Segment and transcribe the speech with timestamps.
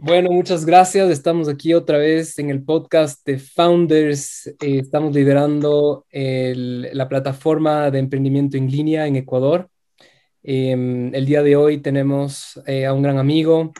[0.00, 1.10] Bueno, muchas gracias.
[1.10, 4.46] Estamos aquí otra vez en el podcast de Founders.
[4.46, 9.68] Eh, estamos liderando la plataforma de emprendimiento en línea en Ecuador.
[10.42, 13.72] Em, el día de hoy tenemos eh, a un gran amigo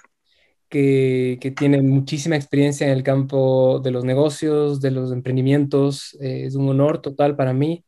[0.69, 6.17] que, tiene muchísima experiencia en el campo de los negocios, de los emprendimientos.
[6.21, 7.85] Eh, es un honor total para mí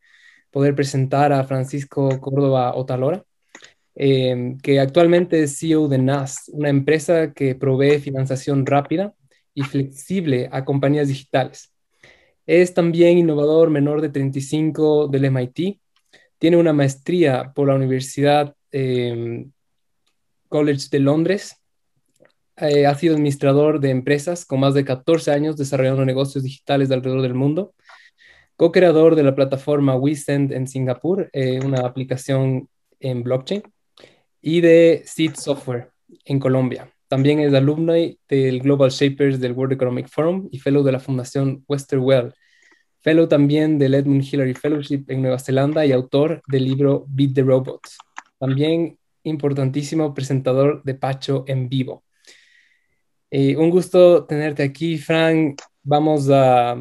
[0.50, 3.24] poder presentar a Francisco Córdoba Otalora.
[3.94, 9.14] Em, que actualmente es CEO de NAS, una empresa que provee financiación rápida
[9.52, 11.72] y flexible a compañías digitales.
[12.46, 15.80] Es también innovador menor de 35 del MIT.
[16.38, 19.50] Tiene una maestría por la Universidad em,
[20.48, 21.56] College de Londres.
[22.56, 27.22] Eh, ha sido administrador de empresas con más de 14 años desarrollando negocios digitales alrededor
[27.22, 27.74] del mundo.
[28.56, 32.68] Co-creador de la plataforma WeSend en Singapur, eh, una aplicación
[33.00, 33.62] en blockchain
[34.42, 35.90] y de Seed Software
[36.24, 36.90] en Colombia.
[37.08, 41.64] También es alumni del Global Shapers del World Economic Forum y fellow de la Fundación
[41.66, 42.32] Westerwell.
[43.00, 47.42] Fellow también del Edmund Hillary Fellowship en Nueva Zelanda y autor del libro Beat the
[47.42, 47.98] Robots.
[48.38, 52.04] También importantísimo presentador de Pacho en vivo.
[53.30, 55.60] Eh, un gusto tenerte aquí, Frank.
[55.82, 56.76] Vamos a,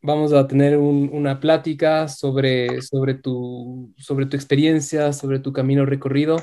[0.00, 6.38] vamos a tener una plática sobre, sobre, tu, sobre tu experiencia, sobre tu camino recorrido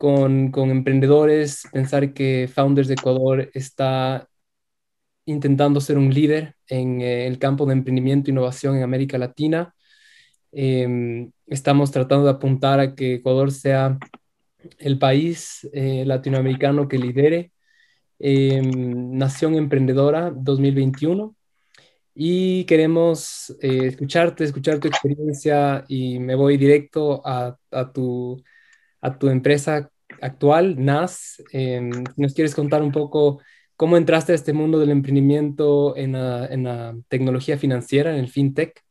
[0.00, 4.26] con, con emprendedores, pensar que Founders de Ecuador está
[5.26, 9.74] intentando ser un líder en eh, el campo de emprendimiento e innovación en América Latina.
[10.52, 13.98] Em, estamos tratando de apuntar a que Ecuador sea
[14.78, 17.52] el país eh, latinoamericano que lidere
[18.18, 21.36] em, Nación Emprendedora 2021
[22.14, 28.42] y queremos eh, escucharte, escuchar tu experiencia y me voy directo a, a tu
[29.00, 29.90] a tu empresa
[30.20, 31.42] actual, NAS.
[31.52, 33.40] Em, ¿Nos quieres contar un poco
[33.76, 38.82] cómo entraste a este mundo del emprendimiento en la, tecnología financiera, en el fintech?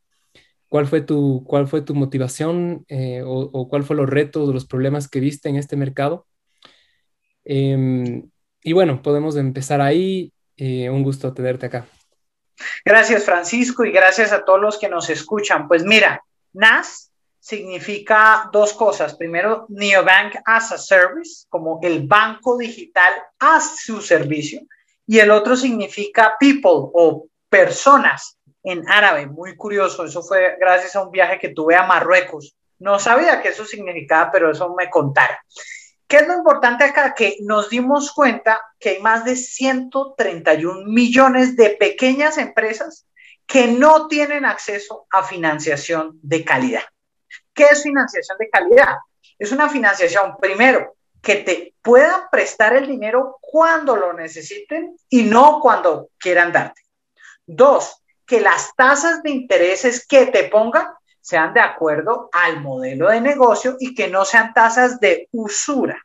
[0.68, 4.66] ¿Cuál fue tu, cuál fue tu motivación eh, o, cuál fue los retos o los
[4.66, 6.28] problemas que viste en este mercado?
[7.44, 8.30] Em,
[8.64, 10.34] y bueno, podemos empezar ahí.
[10.58, 11.88] Eh, un gusto tenerte acá.
[12.84, 15.68] Gracias, Francisco, y gracias a todos los que nos escuchan.
[15.68, 17.09] Pues mira, NAS
[17.40, 19.16] significa dos cosas.
[19.16, 24.62] Primero, Neobank as a Service, como el banco digital a su servicio.
[25.08, 29.26] Y el otro significa people o personas en árabe.
[29.26, 30.06] Muy curioso.
[30.06, 32.56] Eso fue gracias a un viaje que tuve a Marruecos.
[32.78, 35.38] No sabía qué eso significaba, pero eso me contaron.
[36.08, 37.14] ¿Qué es lo importante acá?
[37.14, 43.06] Que nos dimos cuenta que hay más de 131 millones de pequeñas empresas
[43.46, 46.84] que no tienen acceso a financiación de calidad.
[47.54, 48.98] ¿Qué es financiación de calidad?
[49.38, 55.60] Es una financiación, primero, que te puedan prestar el dinero cuando lo necesiten y no
[55.60, 56.82] cuando quieran darte.
[57.46, 60.88] Dos, que las tasas de intereses que te pongan
[61.20, 66.02] sean de acuerdo al modelo de negocio y que no sean tasas de usura.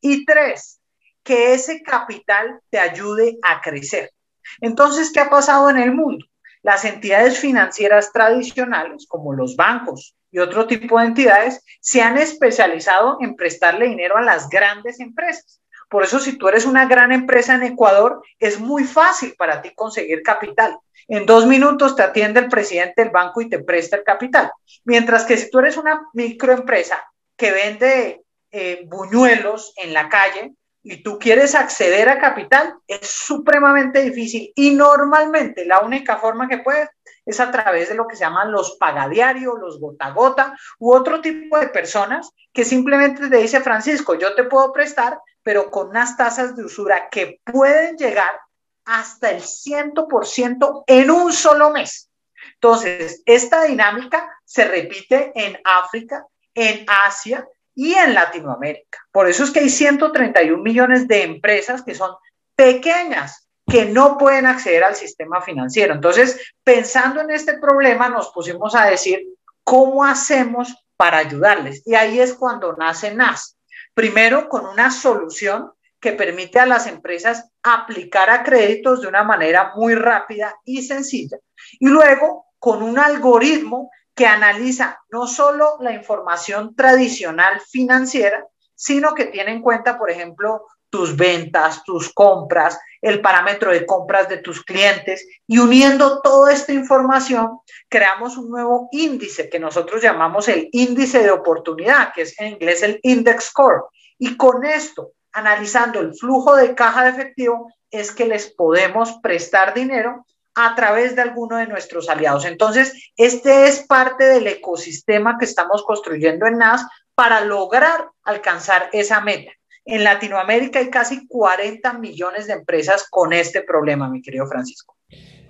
[0.00, 0.80] Y tres,
[1.22, 4.12] que ese capital te ayude a crecer.
[4.60, 6.24] Entonces, ¿qué ha pasado en el mundo?
[6.62, 13.16] Las entidades financieras tradicionales, como los bancos, y otro tipo de entidades se han especializado
[13.22, 15.62] en prestarle dinero a las grandes empresas.
[15.88, 19.72] Por eso, si tú eres una gran empresa en Ecuador, es muy fácil para ti
[19.74, 20.78] conseguir capital.
[21.08, 24.52] En dos minutos te atiende el presidente del banco y te presta el capital.
[24.84, 27.02] Mientras que si tú eres una microempresa
[27.34, 34.02] que vende eh, buñuelos en la calle y tú quieres acceder a capital, es supremamente
[34.02, 34.52] difícil.
[34.54, 36.90] Y normalmente la única forma que puedes
[37.26, 41.20] es a través de lo que se llaman los pagadiarios, los gota gota u otro
[41.20, 46.16] tipo de personas que simplemente te dice, Francisco, yo te puedo prestar, pero con unas
[46.16, 48.40] tasas de usura que pueden llegar
[48.84, 52.08] hasta el 100% en un solo mes.
[52.54, 56.24] Entonces, esta dinámica se repite en África,
[56.54, 58.98] en Asia y en Latinoamérica.
[59.10, 62.12] Por eso es que hay 131 millones de empresas que son
[62.54, 65.94] pequeñas, que no pueden acceder al sistema financiero.
[65.94, 69.20] Entonces, pensando en este problema, nos pusimos a decir,
[69.64, 71.82] ¿cómo hacemos para ayudarles?
[71.84, 73.56] Y ahí es cuando nace NAS.
[73.94, 79.72] Primero, con una solución que permite a las empresas aplicar a créditos de una manera
[79.74, 81.38] muy rápida y sencilla.
[81.80, 89.26] Y luego, con un algoritmo que analiza no solo la información tradicional financiera, sino que
[89.26, 94.64] tiene en cuenta, por ejemplo, tus ventas, tus compras, el parámetro de compras de tus
[94.64, 97.58] clientes y uniendo toda esta información,
[97.90, 102.82] creamos un nuevo índice que nosotros llamamos el índice de oportunidad, que es en inglés
[102.82, 103.82] el index score.
[104.18, 109.74] Y con esto, analizando el flujo de caja de efectivo, es que les podemos prestar
[109.74, 112.46] dinero a través de alguno de nuestros aliados.
[112.46, 119.20] Entonces, este es parte del ecosistema que estamos construyendo en NAS para lograr alcanzar esa
[119.20, 119.52] meta.
[119.88, 124.96] En Latinoamérica hay casi 40 millones de empresas con este problema, mi querido Francisco.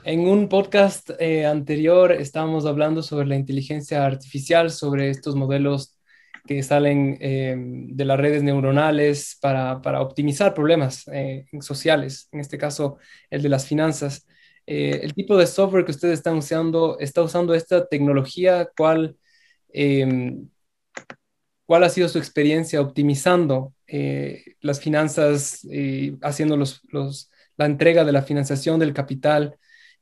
[0.04, 5.98] En un podcast eh, anterior estábamos hablando sobre la inteligencia artificial, sobre estos modelos
[6.46, 12.98] que salen eh, de las redes neuronales para, optimizar problemas eh, sociales, en este caso
[13.30, 14.26] el de las finanzas.
[14.66, 19.16] el tipo de software que ustedes están usando, está usando esta tecnología, ¿cuál,
[19.72, 20.50] em,
[21.64, 25.66] ¿cuál ha sido su experiencia optimizando las finanzas,
[26.22, 26.82] haciendo los,
[27.56, 29.58] la entrega de la financiación del capital?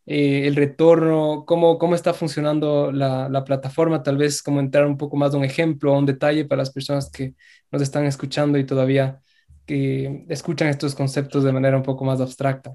[0.07, 4.99] Eh, el retorno, cómo, cómo está funcionando la, la, plataforma, tal vez como entrar un
[4.99, 7.33] poco más de un ejemplo o un detalle para las personas que
[7.71, 9.21] nos están escuchando y todavía
[9.65, 12.75] que escuchan estos conceptos de manera un poco más abstracta.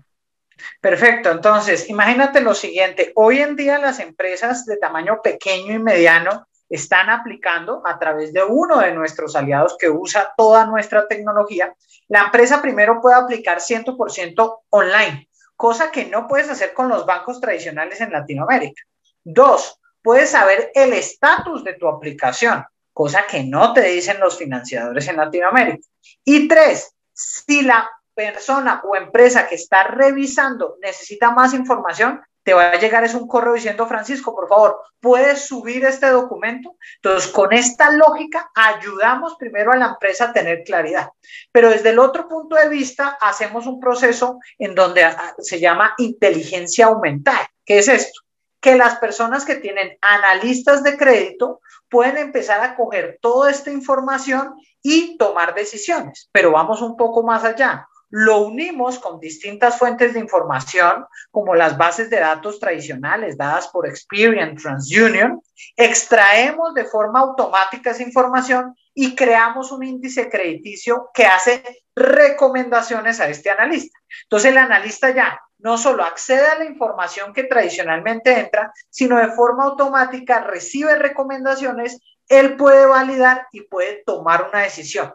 [0.82, 6.49] Perfecto, entonces imagínate lo siguiente, hoy en día las empresas de tamaño pequeño y mediano
[6.70, 11.74] están aplicando a través de uno de nuestros aliados que usa toda nuestra tecnología.
[12.08, 15.30] La empresa primero puede aplicar 100% online
[15.60, 18.82] cosa que no puedes hacer con los bancos tradicionales en Latinoamérica.
[19.26, 22.64] Dos, puedes saber el estatus de tu aplicación,
[22.94, 25.86] cosa que no te dicen los financiadores en Latinoamérica.
[26.24, 32.72] Y tres, si la persona o empresa que está revisando necesita más información, te va
[32.72, 36.78] a llegar es un correo diciendo, Francisco, por favor, ¿puedes subir este documento?
[36.96, 41.12] Entonces, con esta lógica, ayudamos primero a la empresa a tener claridad.
[41.52, 45.94] Pero desde el otro punto de vista, hacemos un proceso en donde ah, se llama
[46.00, 47.48] inteligencia aumentada.
[47.64, 48.22] ¿Qué es esto?
[48.60, 54.56] Que las personas que tienen analistas de crédito pueden empezar a coger toda esta información
[54.82, 56.30] y tomar decisiones.
[56.32, 61.78] Pero vamos un poco más allá lo unimos con distintas fuentes de información, como las
[61.78, 65.42] bases de datos tradicionales dadas por Experian, TransUnion,
[65.76, 71.64] extraemos de forma automática esa información y creamos un índice crediticio que hace
[71.96, 74.00] recomendaciones a este analista.
[74.24, 79.32] Entonces el analista ya no solo accede a la información que tradicionalmente entra, sino de
[79.32, 85.14] forma automática recibe recomendaciones, él puede validar y puede tomar una decisión.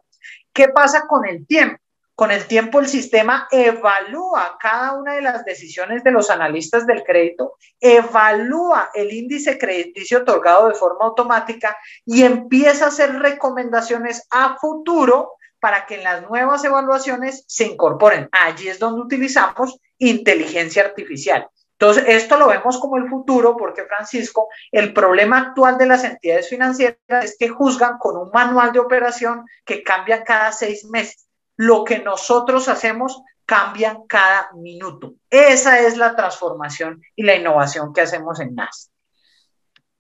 [0.53, 1.79] ¿Qué pasa con el tiempo?
[2.17, 7.03] Con el tiempo, el sistema evalúa cada una de las decisiones de los analistas del
[7.03, 14.57] crédito, evalúa el índice crediticio otorgado de forma automática y empieza a hacer recomendaciones a
[14.61, 18.29] futuro para que en las nuevas evaluaciones se incorporen.
[18.31, 21.49] Allí es donde utilizamos inteligencia artificial.
[21.73, 26.49] Entonces, esto lo vemos como el futuro porque, Francisco, el problema actual de las entidades
[26.49, 31.24] financieras es que juzgan con un manual de operación que cambia cada seis meses
[31.57, 35.15] lo que nosotros hacemos cambia cada minuto.
[35.31, 38.91] Esa es la transformación y la innovación que hacemos en NAS.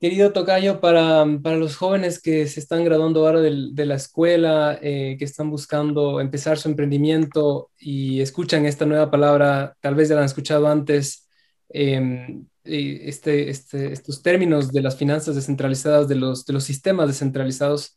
[0.00, 5.24] Querido Tocayo, para, los jóvenes que se están graduando ahora de, la escuela, eh, que
[5.24, 10.26] están buscando empezar su emprendimiento y escuchan esta nueva palabra, tal vez ya la han
[10.26, 11.26] escuchado antes,
[11.70, 17.96] em, este, este, estos términos de las finanzas descentralizadas, de los, de los sistemas descentralizados,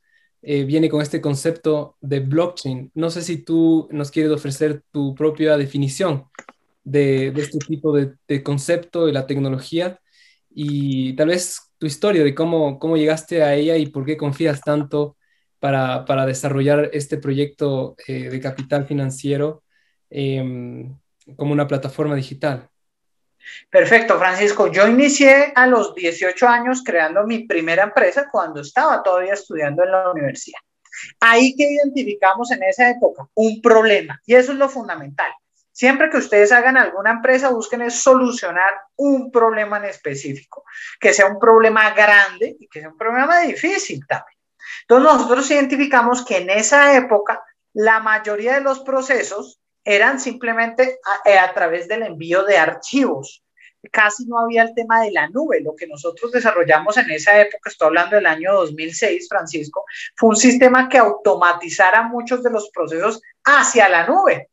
[0.49, 2.91] eh, viene con este concepto de blockchain.
[2.95, 6.27] No sé si tú nos quieres ofrecer tu propia definición
[6.85, 9.99] de, este tipo de, concepto de la tecnología
[10.49, 14.61] y tal vez tu historia de cómo, cómo llegaste a ella y por qué confías
[14.61, 15.17] tanto
[15.59, 19.63] para, desarrollar este proyecto eh, de capital financiero
[20.09, 20.97] em,
[21.35, 22.69] como una plataforma digital.
[23.69, 24.67] Perfecto, Francisco.
[24.67, 29.91] Yo inicié a los 18 años creando mi primera empresa cuando estaba todavía estudiando en
[29.91, 30.59] la universidad.
[31.19, 35.31] Ahí que identificamos en esa época un problema y eso es lo fundamental.
[35.71, 40.63] Siempre que ustedes hagan alguna empresa, busquen solucionar un problema en específico,
[40.99, 44.39] que sea un problema grande y que sea un problema difícil también.
[44.81, 51.39] Entonces nosotros identificamos que en esa época la mayoría de los procesos eran simplemente eh,
[51.39, 53.41] a, través del envío de archivos.
[53.89, 55.61] Casi no había el tema de la nube.
[55.61, 59.85] Lo que nosotros desarrollamos en esa época, estoy hablando del año 2006, Francisco,
[60.17, 64.49] fue un sistema que automatizara muchos de los procesos hacia la nube.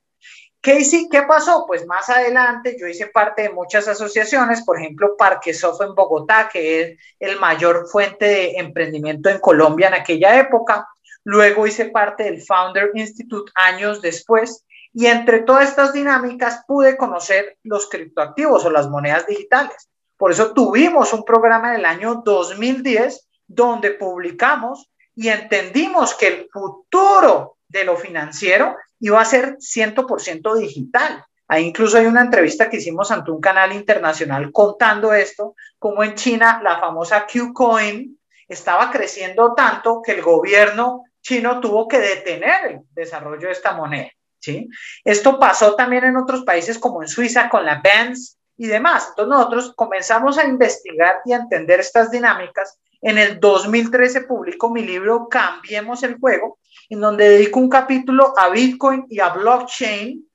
[0.63, 0.79] ¿Qué,
[1.11, 1.65] ¿Qué pasó?
[1.67, 6.81] Pues más adelante yo hice parte de muchas asociaciones, por ejemplo, Parquesoft en Bogotá, que
[6.81, 10.87] es el mayor fuente de emprendimiento en Colombia en aquella época.
[11.25, 17.59] Luego hice parte del Founder Institute años después y entre todas estas dinámicas pude conocer
[17.65, 19.91] los criptoactivos o las monedas digitales.
[20.17, 26.49] Por eso tuvimos un programa en el año 2010 donde publicamos y entendimos que el
[26.51, 31.25] futuro de lo financiero iba a ser 100% digital.
[31.49, 36.15] Ahí incluso hay una entrevista que hicimos ante un canal internacional contando esto, como en
[36.15, 42.81] China la famosa Qcoin estaba creciendo tanto que el gobierno chino tuvo que detener el
[42.93, 44.11] desarrollo de esta moneda.
[44.45, 44.69] ¿Sí?
[45.05, 49.09] Esto pasó también en otros países como en Suiza con la Benz y demás.
[49.11, 52.79] Entonces nosotros comenzamos a investigar y a entender estas dinámicas.
[53.01, 56.59] En el 2013 publicó mi libro Cambiemos el juego,
[56.89, 60.29] en donde dedico un capítulo a Bitcoin y a blockchain.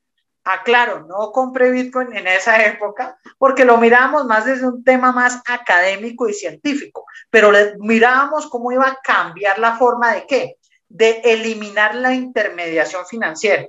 [0.43, 5.41] Aclaro, no compré Bitcoin en esa época porque lo mirábamos más desde un tema más
[5.45, 10.55] académico y científico, pero mirábamos cómo iba a cambiar la forma de qué,
[10.87, 13.67] de eliminar la intermediación financiera.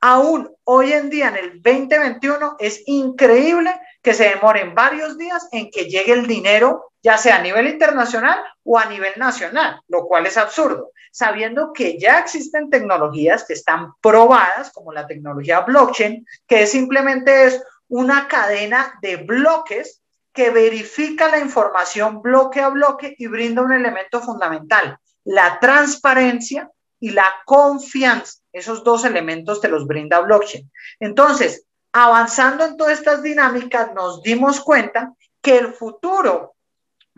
[0.00, 5.70] Aún hoy en día, en el 2021, es increíble que se demoren varios días en
[5.70, 10.26] que llegue el dinero, ya sea a nivel internacional o a nivel nacional, lo cual
[10.26, 16.66] es absurdo, sabiendo que ya existen tecnologías que están probadas, como la tecnología blockchain, que
[16.66, 20.02] simplemente es una cadena de bloques
[20.32, 26.70] que verifica la información bloque a bloque y brinda un elemento fundamental, la transparencia
[27.06, 28.40] y la confianza.
[28.52, 30.68] Esos dos elementos te los brinda blockchain.
[30.98, 36.56] Entonces, avanzando en todas estas dinámicas, nos dimos cuenta que el futuro,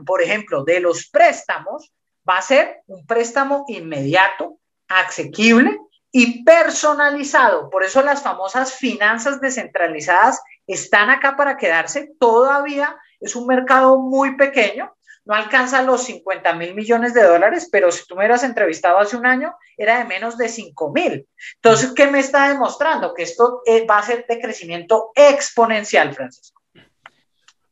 [0.04, 1.90] por ejemplo, de los préstamos
[2.28, 5.78] va a ser un préstamo inmediato, asequible
[6.12, 7.71] y personalizado.
[7.71, 12.11] Por eso las famosas finanzas descentralizadas están acá para quedarse.
[12.21, 14.95] Todavía es un mercado muy pequeño,
[15.28, 19.14] no alcanza los 50 mil millones de dólares, pero si tú me hubieras entrevistado hace
[19.14, 21.28] un año, era de menos de 5 mil.
[21.56, 23.12] Entonces, ¿qué me está demostrando?
[23.12, 26.62] Que esto eh, va a ser de crecimiento exponencial, Francisco.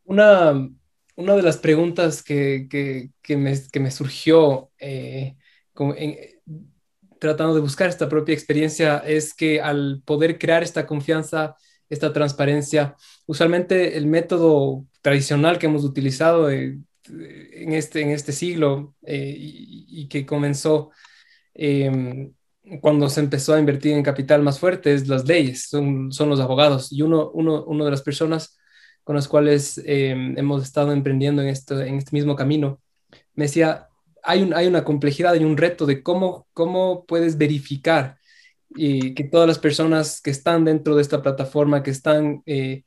[0.04, 0.68] Una,
[1.14, 2.68] una de las preguntas que,
[3.22, 5.34] que, me, surgió eh,
[7.18, 11.56] tratando de buscar esta propia experiencia es que al poder crear esta confianza,
[11.88, 16.76] esta transparencia, usualmente el método tradicional que hemos utilizado eh,
[17.08, 20.90] en este, en este siglo eh, y, que comenzó
[21.54, 22.32] em,
[22.80, 26.40] cuando se empezó a invertir en capital más fuerte es las leyes, son, son los
[26.40, 26.92] abogados.
[26.92, 28.58] Y uno, uno, uno de las personas
[29.04, 32.80] con las cuales em, hemos estado emprendiendo en, esto, en este mismo camino,
[33.34, 33.88] me decía,
[34.22, 38.18] hay, un, hay una complejidad y un reto de cómo, cómo puedes verificar
[38.70, 42.82] y que todas las personas que están dentro de esta plataforma, que están, eh,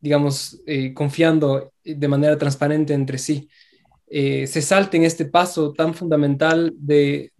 [0.00, 3.48] digamos, eh, confiando de manera transparente entre sí,
[4.06, 7.32] eh, se salte en este paso tan fundamental de,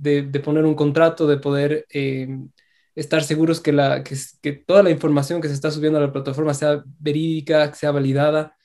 [0.43, 2.29] poner un contrato, de poder eh,
[2.95, 6.55] estar seguros que, la, que, toda la información que se está subiendo a la plataforma
[6.55, 8.57] sea verídica, sea validada,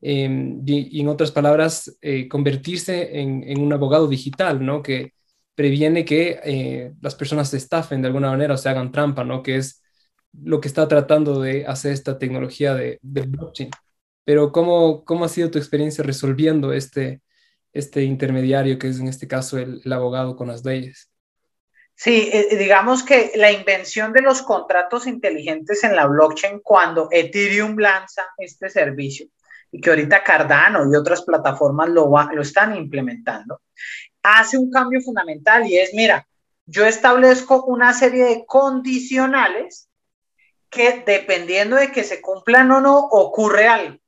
[0.00, 4.82] em, y, en otras palabras, eh, convertirse en, un abogado digital, ¿no?
[4.82, 5.14] Que
[5.54, 9.42] previene que las personas se estafen de alguna manera o se hagan trampa, ¿no?
[9.42, 9.82] Que es
[10.32, 13.70] lo que está tratando de hacer esta tecnología de, blockchain.
[14.24, 17.22] Pero ¿cómo, ¿cómo ha sido tu experiencia resolviendo este,
[17.72, 21.10] este intermediario que es en este caso el, abogado con las leyes.
[21.94, 27.76] Sí, eh, digamos que la invención de los contratos inteligentes en la blockchain cuando Ethereum
[27.78, 29.26] lanza este servicio
[29.72, 33.60] y que ahorita Cardano y otras plataformas lo, lo están implementando,
[34.22, 36.26] hace un cambio fundamental y es, mira,
[36.66, 39.88] yo establezco una serie de condicionales
[40.70, 43.98] que dependiendo de que se cumplan o no, ocurre algo.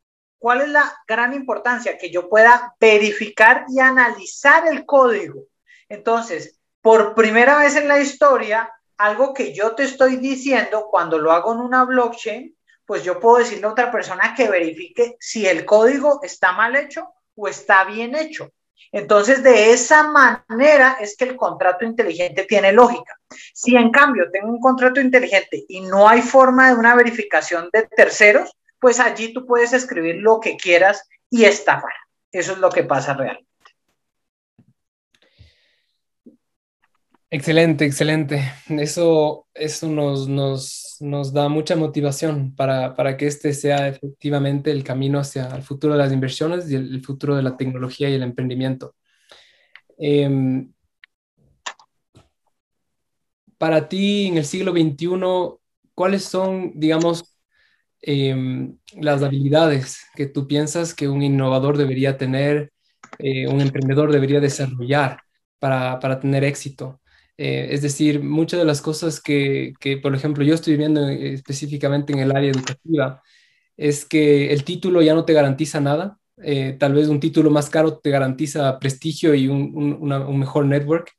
[0.41, 1.99] ¿Cuál es la gran importancia?
[1.99, 5.45] Que yo pueda verificar y analizar el código.
[5.87, 11.31] Entonces, por primera vez en la historia, algo que yo te estoy diciendo, cuando lo
[11.31, 12.57] hago en una blockchain,
[12.87, 17.13] pues yo puedo decirle a otra persona que verifique si el código está mal hecho
[17.37, 18.51] o está bien hecho.
[18.93, 23.15] Entonces, de esa manera es que el contrato inteligente tiene lógica.
[23.53, 27.83] Si en cambio tengo un contrato inteligente y no hay forma de una verificación de
[27.89, 31.93] terceros, pues allí tú puedes escribir lo que quieras y estafar.
[32.33, 33.51] Eso es lo que pasa realmente.
[37.33, 38.43] Excelente, excelente.
[38.69, 45.47] Eso, eso nos, nos, da mucha motivación para, que este sea efectivamente el camino hacia
[45.55, 48.97] el futuro de las inversiones y el, futuro de la tecnología y el emprendimiento.
[49.97, 50.73] Em,
[53.59, 55.61] para ti, en el siglo XXI,
[55.95, 57.37] ¿cuáles son, digamos,
[58.03, 62.73] Em, las habilidades que tú piensas que un innovador debería tener,
[63.19, 65.21] eh, un emprendedor debería desarrollar
[65.59, 67.01] para, para tener éxito.
[67.37, 72.13] Eh, es decir, muchas de las cosas que, que, por ejemplo, yo estoy viendo específicamente
[72.13, 73.23] en el área educativa,
[73.77, 76.19] es que el título ya no te garantiza nada.
[76.43, 81.13] Eh, tal vez un título más caro te garantiza prestigio y un, un, mejor network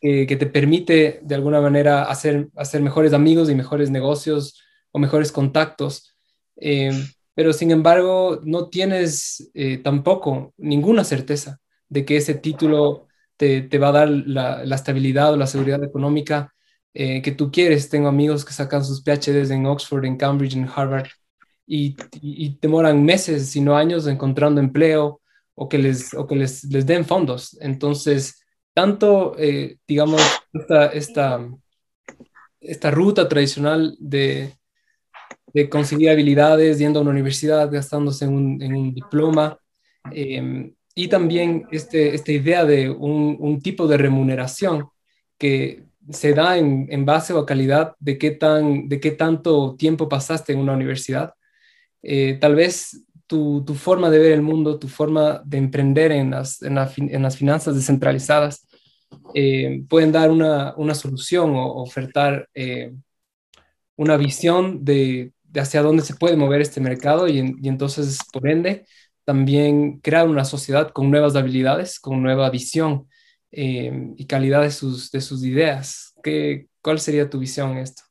[0.00, 5.32] que te permite de alguna manera hacer, hacer mejores amigos y mejores negocios o mejores
[5.32, 6.13] contactos
[6.56, 6.92] eh,
[7.34, 11.58] pero sin embargo no tienes eh, tampoco ninguna certeza
[11.88, 15.82] de que ese título te, te va a dar la, la, estabilidad o la seguridad
[15.82, 16.54] económica
[16.94, 17.88] eh, que tú quieres.
[17.90, 21.08] Tengo amigos que sacan sus PhDs en Oxford, en Cambridge, en Harvard
[21.66, 25.20] y, y, demoran meses, si no años, encontrando empleo
[25.54, 27.56] o que les, o que les, les den fondos.
[27.60, 28.44] Entonces,
[28.74, 30.20] tanto, eh, digamos,
[30.52, 31.48] esta, esta,
[32.60, 34.54] esta ruta tradicional de,
[35.54, 39.58] de conseguir habilidades yendo a una universidad, gastándose un, en un diploma,
[40.12, 44.88] eh, y también este, esta idea de un, un, tipo de remuneración
[45.38, 49.74] que se da en, en, base o a calidad de qué, tan, de qué tanto
[49.76, 51.34] tiempo pasaste en una universidad.
[52.02, 56.30] Eh, tal vez tu, tu, forma de ver el mundo, tu forma de emprender en
[56.30, 58.68] las, en, la, en las finanzas descentralizadas,
[59.34, 62.92] eh, pueden dar una, una, solución o ofertar eh,
[63.96, 68.86] una visión de, de, hacia dónde se puede mover este mercado y, entonces, por ende,
[69.24, 73.08] también crear una sociedad con nuevas habilidades, con nueva visión
[73.52, 76.12] eh, y calidad de sus, de sus ideas.
[76.22, 78.02] ¿Qué, ¿Cuál sería tu visión en esto?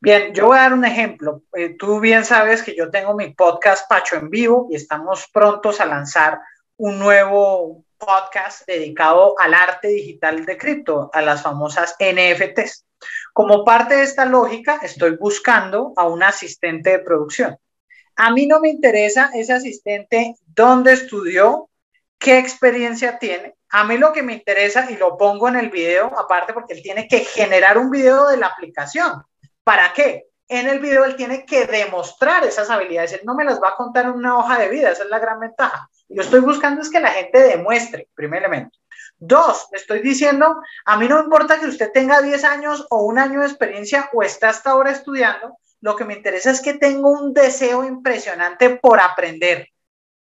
[0.00, 1.42] Bien, yo voy a dar un ejemplo.
[1.54, 5.80] Eh, tú bien sabes que yo tengo mi podcast Pacho en Vivo y estamos prontos
[5.80, 6.40] a lanzar
[6.76, 12.86] un nuevo podcast dedicado al arte digital de cripto, a las famosas NFTs.
[13.32, 17.58] Como parte de esta lógica, estoy buscando a un asistente de producción.
[18.16, 21.68] A mí no me interesa ese asistente dónde estudió,
[22.18, 23.54] qué experiencia tiene.
[23.70, 26.82] A mí lo que me interesa, y lo pongo en el video, aparte porque él
[26.82, 29.22] tiene que generar un video de la aplicación.
[29.62, 30.26] ¿Para qué?
[30.48, 33.12] En el video él tiene que demostrar esas habilidades.
[33.12, 35.18] Él no me las va a contar en una hoja de vida, esa es la
[35.18, 35.88] gran ventaja.
[36.08, 38.78] Yo estoy buscando es que la gente demuestre, primer elemento.
[39.18, 43.40] Dos, estoy diciendo, a mí no importa que usted tenga 10 años o un año
[43.40, 47.32] de experiencia o está hasta ahora estudiando, lo que me interesa es que tengo un
[47.32, 49.68] deseo impresionante por aprender.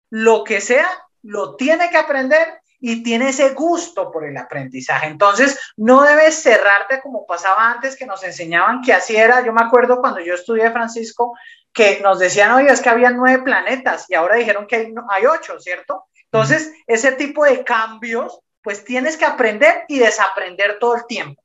[0.09, 0.87] Lo que sea,
[1.23, 5.07] lo tiene que aprender y tiene ese gusto por el aprendizaje.
[5.07, 9.43] Entonces, no debes cerrarte como pasaba antes, que nos enseñaban que así era.
[9.43, 11.33] Yo me acuerdo cuando yo estudié Francisco,
[11.77, 15.25] que nos decían, oye, es que había nueve planetas y ahora dijeron que hay, hay
[15.27, 16.05] ocho, ¿cierto?
[16.23, 21.39] Entonces, ese tipo de cambios, pues tienes que aprender y desaprender todo el tiempo.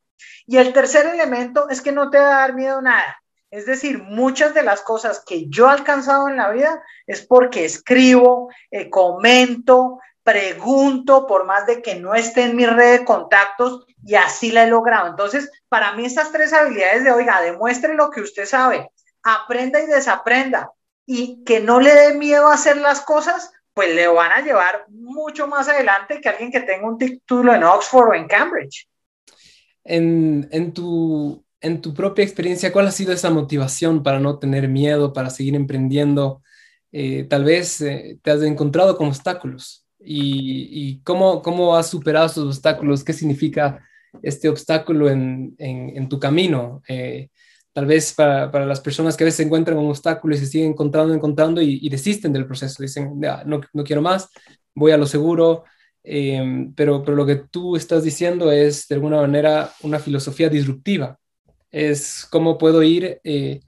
[0.46, 3.22] Y el tercer elemento es que no te va a dar miedo nada.
[3.50, 7.66] Es decir, muchas de las cosas que yo he alcanzado en la vida es porque
[7.66, 13.84] escribo, eh, comento, pregunto, por más de que no esté en mi red de contactos,
[14.02, 15.08] y así la he logrado.
[15.08, 18.90] Entonces, para mí estas tres habilidades de, oiga, demuestre lo que usted sabe,
[19.22, 20.70] aprenda y desaprenda,
[21.06, 24.86] y que no le dé miedo a hacer las cosas, pues le van a llevar
[24.88, 28.88] mucho más adelante que alguien que tenga un título en Oxford o en Cambridge.
[29.84, 34.68] En, en tu en tu propia experiencia, ¿cuál ha sido esa motivación para no tener
[34.68, 36.42] miedo, para seguir emprendiendo?
[36.90, 42.26] Eh, tal vez eh, te has encontrado con obstáculos y, y, cómo, cómo has superado
[42.26, 43.80] esos obstáculos, qué significa
[44.22, 46.82] este obstáculo en, en, tu camino.
[46.88, 47.30] Eh,
[47.72, 50.46] tal vez para, para, las personas que a veces se encuentran con obstáculos y se
[50.46, 54.28] siguen encontrando, encontrando y, desisten del proceso, dicen, no, no quiero más,
[54.74, 55.64] voy a lo seguro,
[56.04, 61.18] eh, pero, pero lo que tú estás diciendo es de alguna manera una filosofía disruptiva
[61.72, 63.60] es cómo puedo ir eh,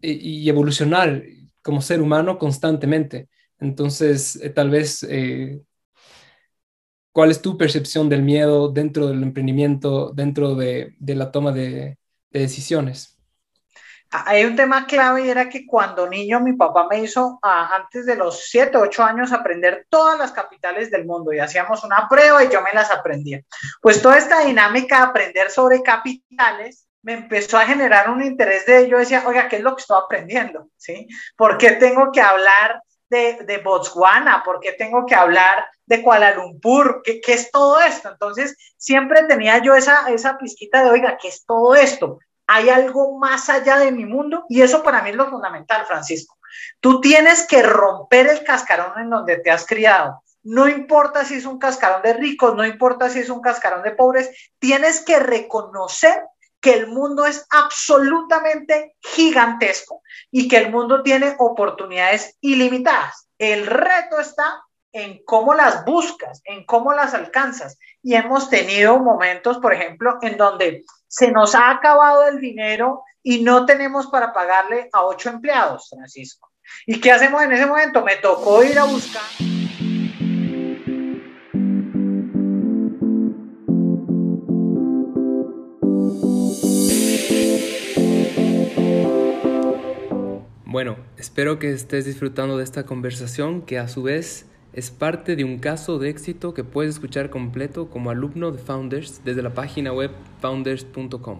[0.00, 1.22] y evolucionar
[1.62, 3.28] como ser humano constantemente.
[3.58, 5.60] Entonces, eh, tal vez, eh,
[7.12, 11.98] ¿cuál es tu percepción del miedo dentro del emprendimiento, dentro de, de la toma de,
[12.30, 13.15] decisiones?
[14.24, 18.16] Hay un tema clave y era que cuando niño mi papá me hizo antes de
[18.16, 22.48] los 7, 8 años aprender todas las capitales del mundo y hacíamos una prueba y
[22.48, 23.42] yo me las aprendía.
[23.82, 28.80] Pues toda esta dinámica de aprender sobre capitales me empezó a generar un interés de
[28.80, 28.98] ello.
[28.98, 30.68] Decía, oiga, ¿qué es lo que estoy aprendiendo?
[30.76, 31.06] ¿Sí?
[31.36, 34.42] ¿Por qué tengo que hablar de, de Botswana?
[34.44, 37.02] ¿Por qué tengo que hablar de Kuala Lumpur?
[37.04, 38.10] ¿Qué, ¿Qué, es todo esto?
[38.10, 42.18] Entonces, siempre tenía yo esa, esa pizquita de, oiga, ¿qué es todo esto?
[42.46, 46.36] Hay algo más allá de mi mundo y eso para mí es lo fundamental, Francisco.
[46.80, 50.22] Tú tienes que romper el cascarón en donde te has criado.
[50.42, 53.90] No importa si es un cascarón de ricos, no importa si es un cascarón de
[53.90, 54.30] pobres,
[54.60, 56.22] tienes que reconocer
[56.60, 63.28] que el mundo es absolutamente gigantesco y que el mundo tiene oportunidades ilimitadas.
[63.38, 67.78] El reto está en cómo las buscas, en cómo las alcanzas.
[68.02, 73.42] Y hemos tenido momentos, por ejemplo, en donde se nos ha acabado el dinero y
[73.42, 76.50] no tenemos para pagarle a ocho empleados, Francisco.
[76.86, 78.02] ¿Y qué hacemos en ese momento?
[78.02, 79.22] Me tocó ir a buscar.
[90.64, 90.96] Bueno,
[91.36, 95.58] Espero que estés disfrutando de esta conversación que a su vez es parte de un
[95.58, 100.10] caso de éxito que puedes escuchar completo como alumno de Founders desde la página web
[100.42, 101.38] founders.com.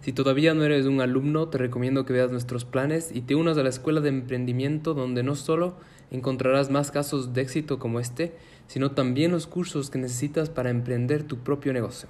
[0.00, 3.58] Si todavía no eres un alumno, te recomiendo que veas nuestros planes y te unas
[3.58, 5.74] a la escuela de emprendimiento donde no solo
[6.12, 8.32] encontrarás más casos de éxito como este,
[8.68, 12.08] sino también los cursos que necesitas para emprender tu propio negocio.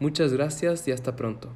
[0.00, 1.48] Muchas gracias y hasta pronto.